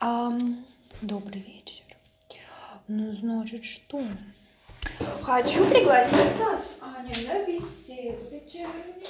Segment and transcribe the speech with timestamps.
[0.00, 0.64] Ам,
[1.02, 1.82] добрый вечер.
[2.86, 4.00] Ну, значит, что?
[5.22, 9.02] Хочу пригласить вас, Аня, на беседу вечернюю.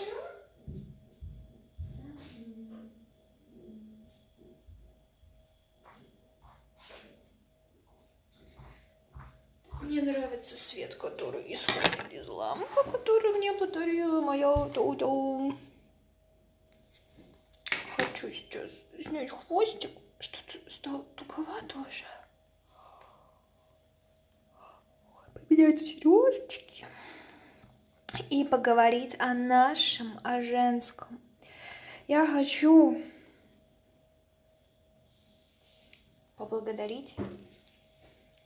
[9.83, 15.07] Мне нравится свет, который исходит из лампы, который мне подарила моя тетя.
[18.19, 19.91] Хочу сейчас снять хвостик.
[20.19, 22.05] Что-то стало туговато уже.
[25.35, 26.85] Поменять сережечки.
[28.29, 31.21] И поговорить о нашем, о женском.
[32.09, 33.01] Я хочу
[36.37, 37.15] поблагодарить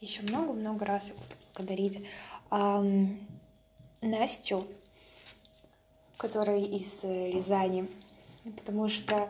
[0.01, 1.13] еще много-много раз
[1.55, 2.07] поблагодарить
[2.51, 3.27] эм,
[4.02, 4.66] Настю,
[6.19, 7.89] которая из Рязани,
[8.51, 9.28] потому что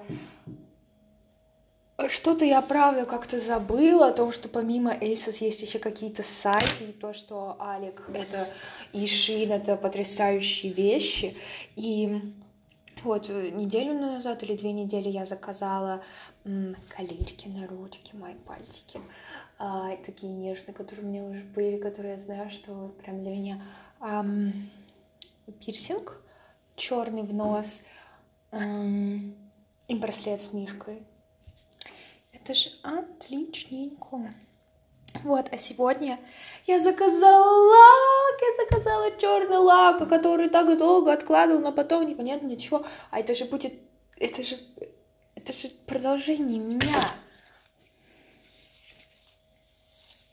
[2.09, 6.93] что-то я правда как-то забыла о том, что помимо Asos есть еще какие-то сайты, и
[6.93, 8.49] то, что Алик это
[8.93, 11.37] и Шин это потрясающие вещи.
[11.77, 12.35] И
[13.05, 16.03] вот неделю назад или две недели я заказала
[16.89, 19.01] колечки на ручки, мои пальчики
[19.59, 23.63] а, такие нежные, которые у меня уже были, которые я знаю, что прям для меня
[24.01, 24.71] ам,
[25.61, 26.21] пирсинг
[26.75, 27.83] черный в нос
[28.53, 29.35] ам,
[29.89, 31.03] и браслет с мишкой.
[32.33, 34.33] Это же отличненько.
[35.25, 36.19] Вот, а сегодня
[36.67, 42.57] я заказала лак, я заказала черный лак, который так долго откладывал, но потом непонятно для
[42.57, 42.85] чего.
[43.11, 43.75] А это же будет,
[44.19, 44.59] это же,
[45.35, 47.13] это же продолжение меня.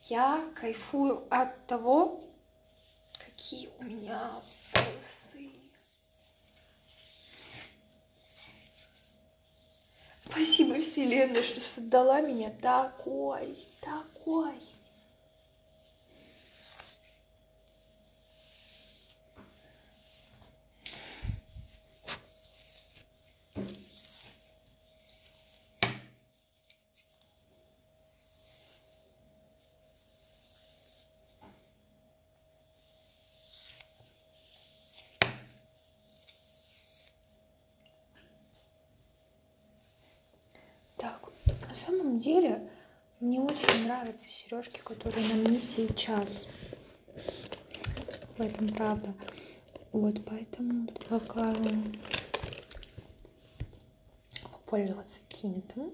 [0.06, 2.22] Я кайфую от того,
[3.14, 4.32] какие у меня
[4.74, 5.09] волосы.
[10.30, 14.54] Спасибо, Вселенная, что создала меня такой, такой.
[41.00, 42.70] Так, на самом деле
[43.20, 46.48] мне очень нравятся сережки, которые на мне сейчас.
[48.38, 49.14] В этом правда.
[49.92, 51.84] Вот поэтому предлагаю
[54.44, 55.92] попользоваться кинтом.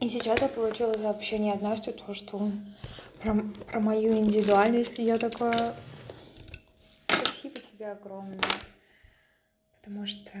[0.00, 2.50] И сейчас я получила сообщение от Насти, то, что
[3.20, 3.34] про,
[3.66, 4.98] про мою индивидуальность.
[4.98, 5.74] И я такая,
[7.06, 8.40] спасибо тебе огромное.
[9.72, 10.32] Потому что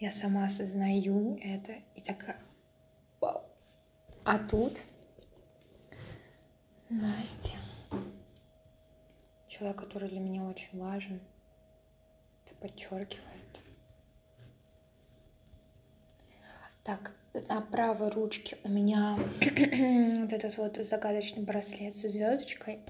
[0.00, 2.40] я сама осознаю это и такая,
[3.20, 3.44] вау.
[4.24, 4.76] А тут
[6.88, 7.56] Настя,
[9.46, 11.20] человек, который для меня очень важен,
[12.44, 13.31] это подчеркивает.
[16.84, 22.80] Так, на правой ручке у меня вот этот вот загадочный браслет со звездочкой,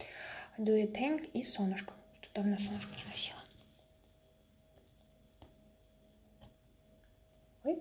[0.57, 1.93] дуэтенг и солнышко.
[2.23, 3.39] Что давно солнышко не носила.
[7.65, 7.79] Ой.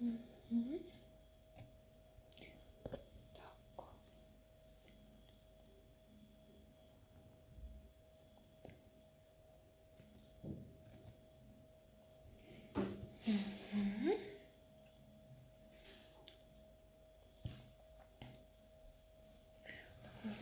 [0.00, 0.91] Mm-hmm.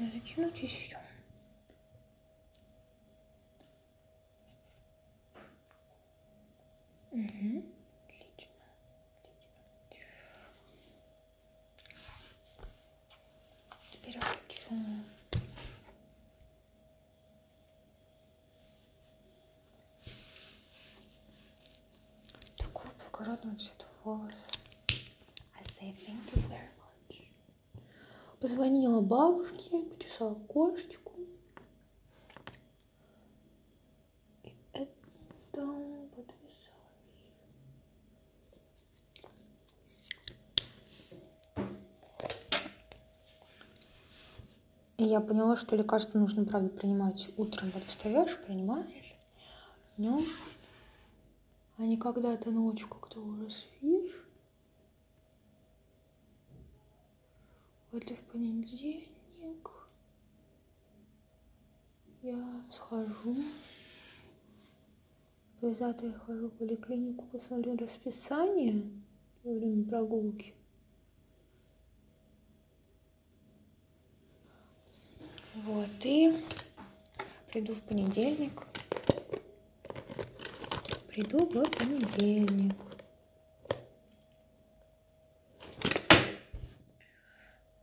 [0.00, 0.96] можно затянуть еще.
[7.10, 7.64] Угу.
[8.06, 8.64] Отлично.
[9.88, 10.20] Отлично.
[13.92, 14.74] Теперь я хочу
[22.56, 24.32] такого благородного цвета волос.
[25.58, 26.70] I say thank you very
[28.40, 31.12] Позвонила бабушке, почесала кошечку.
[34.42, 34.88] И это
[35.52, 36.70] потрясающе.
[44.96, 47.70] И я поняла, что лекарство нужно, правда, принимать утром.
[47.74, 49.14] Вот встаешь, принимаешь,
[49.98, 50.22] но
[51.76, 54.29] а не когда ты ночью как-то уже спишь.
[57.92, 59.68] Вот и в понедельник
[62.22, 63.36] я схожу.
[65.60, 68.88] То есть завтра я хожу в поликлинику, посмотрю расписание
[69.42, 70.54] во время прогулки.
[75.54, 76.44] Вот, и
[77.50, 78.62] приду в понедельник.
[81.08, 82.89] Приду в понедельник.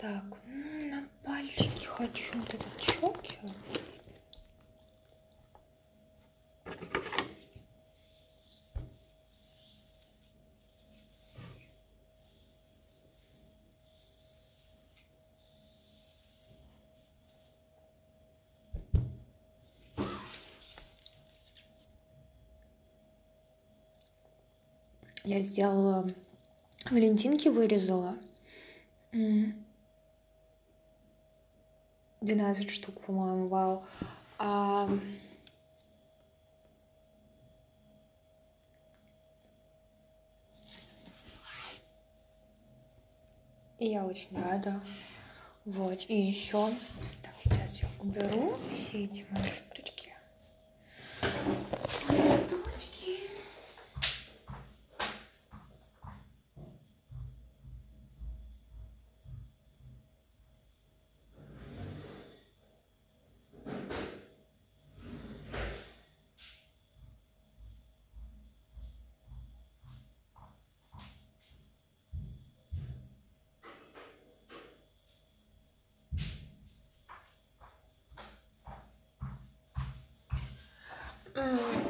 [0.07, 3.51] Так, ну, на пальчики хочу вот этот чокер.
[25.25, 26.09] Я сделала
[26.89, 28.15] Валентинки вырезала.
[32.27, 33.85] 12 штук, по-моему, вау.
[34.37, 34.89] А...
[43.79, 44.81] И я очень рада.
[45.63, 46.67] Вот, и еще.
[47.21, 50.13] Так, сейчас я уберу все эти мои штучки.
[51.87, 52.66] Штучки.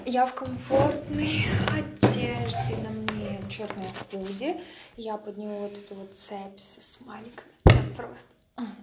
[0.06, 4.60] Я в комфортной одежде, на мне черная худи.
[4.98, 7.54] Я под него вот эту вот цепь со смайликами.
[7.96, 8.28] Просто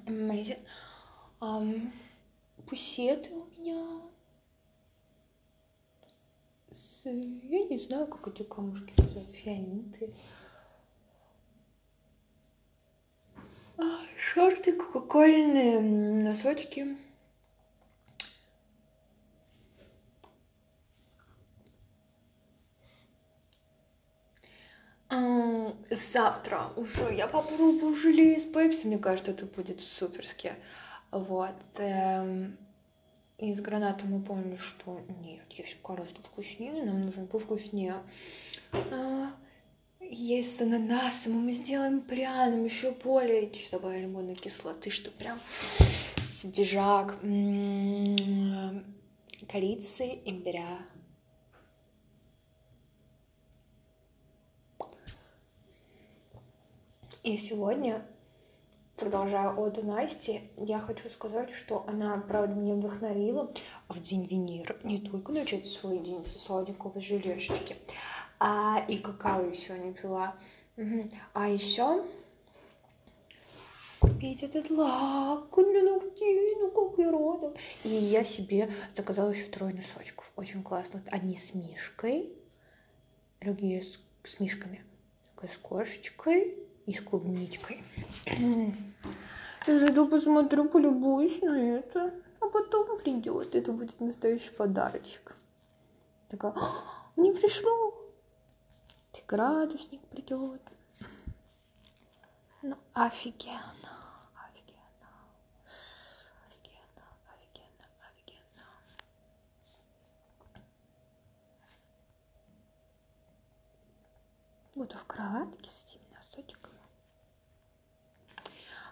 [0.07, 0.61] amazing.
[1.41, 1.93] Um,
[2.67, 4.01] пусеты у меня.
[6.71, 10.15] С, я не знаю, как эти камушки называют, фианиты.
[13.77, 16.97] А, шорты кока-кольные, носочки.
[25.91, 30.55] Завтра уже я попробую желе с пепси, мне кажется, это будет суперски.
[31.11, 31.55] Вот.
[31.77, 32.57] Эм,
[33.39, 37.97] из граната мы поняли, что нет, есть гораздо вкуснее, нам нужно повкуснее.
[38.73, 39.31] А,
[40.01, 45.39] есть с ананасом, мы сделаем пряным, еще более, еще добавим лимонной кислоты, что прям
[46.23, 47.17] свежак,
[49.49, 50.79] корицы, имбиря,
[57.25, 58.07] И сегодня,
[58.97, 63.51] продолжая оду Насти, я хочу сказать, что она, правда, меня вдохновила
[63.89, 67.77] в День Венеры не только начать свой день со сладенького желешечки,
[68.39, 70.37] а и какао сегодня пила.
[71.33, 72.05] А еще
[74.01, 77.55] купить этот лак для ногтей, ну как я рада.
[77.85, 80.31] И я себе заказала еще трое носочков.
[80.37, 81.03] Очень классно.
[81.07, 82.35] Одни с мишкой,
[83.41, 84.85] другие с, с мишками.
[85.35, 87.83] Такая с кошечкой и с клубничкой.
[88.27, 92.13] Я зайду, посмотрю, полюбуюсь на это.
[92.41, 93.55] А потом придет.
[93.55, 95.35] Это будет настоящий подарочек.
[96.29, 96.55] Такая,
[97.17, 97.95] не пришло.
[99.27, 100.61] Градусник придет.
[102.63, 103.91] Ну, офигенно.
[104.37, 105.09] Офигенно.
[106.47, 108.67] Офигенно, офигенно, офигенно.
[114.75, 116.74] Буду в кроватке с этими носочками.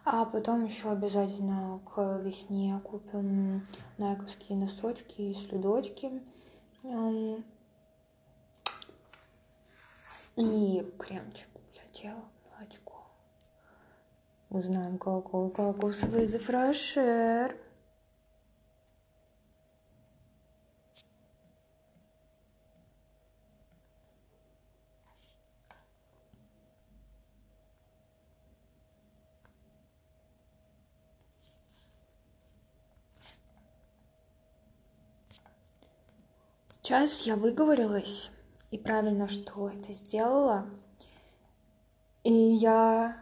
[0.04, 3.64] А потом еще обязательно к весне купим
[3.99, 6.21] найковские носочки и слюдочки.
[10.35, 13.04] И кремчик для тела, молочко.
[14.50, 17.56] Узнаем, какой кокосовый зафрешер.
[36.84, 38.32] Сейчас я выговорилась
[38.72, 40.66] и правильно, что это сделала.
[42.24, 43.16] И я...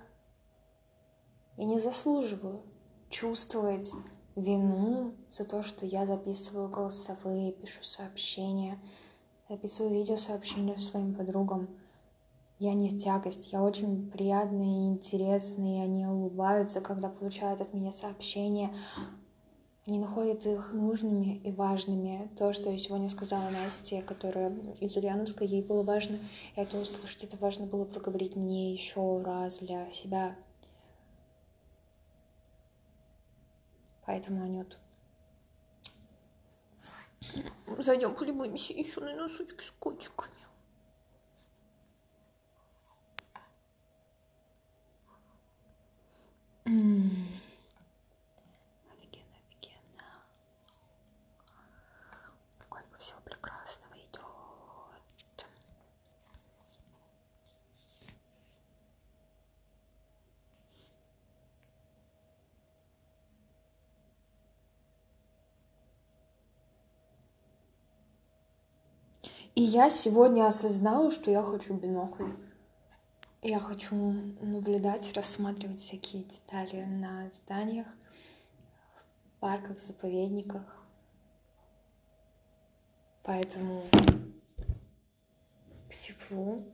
[1.58, 2.62] Я не заслуживаю
[3.10, 3.92] чувствовать
[4.34, 8.78] вину за то, что я записываю голосовые, пишу сообщения,
[9.50, 11.68] записываю видеосообщения своим подругам.
[12.58, 17.74] Я не в тягость, я очень приятный и интересный, и они улыбаются, когда получают от
[17.74, 18.74] меня сообщения.
[19.90, 22.30] Они находят их нужными и важными.
[22.38, 26.16] То, что я сегодня сказала Насте, которая из Ульяновска, ей было важно
[26.54, 30.37] это услышать, это важно было проговорить мне еще раз для себя.
[34.06, 34.78] Поэтому, Анют,
[37.78, 40.30] зайдем полюбуемся еще на носочки с котиками.
[48.92, 49.80] Офигенно, офигенно.
[52.66, 55.47] Сколько всего прекрасного идет.
[69.54, 72.33] И я сегодня осознала, что я хочу бинокль.
[73.42, 77.88] Я хочу наблюдать, рассматривать всякие детали на зданиях,
[79.25, 80.79] в парках, заповедниках.
[83.32, 83.84] Поэтому
[85.88, 86.64] к теплу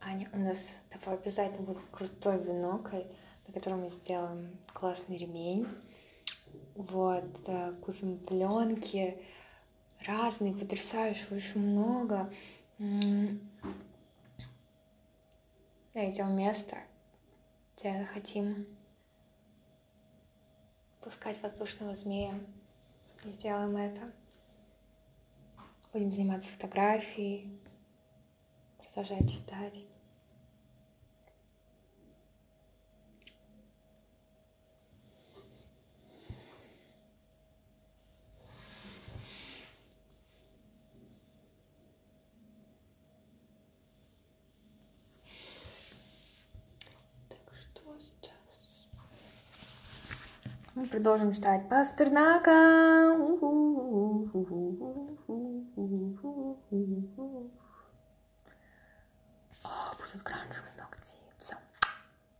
[0.00, 0.58] Аня, у нас
[0.90, 3.04] такой обязательно будет крутой бинокль,
[3.46, 5.66] на котором мы сделаем классный ремень.
[6.74, 9.18] Вот, э, купим пленки,
[10.04, 12.30] разные, потрясающие, очень много
[15.94, 16.76] найдем место,
[17.78, 18.66] где захотим
[21.00, 22.38] пускать воздушного змея.
[23.24, 24.12] И сделаем это.
[25.92, 27.50] Будем заниматься фотографией,
[28.76, 29.74] продолжать читать.
[50.74, 53.16] Мы продолжим читать Пастернака.
[53.18, 53.77] О,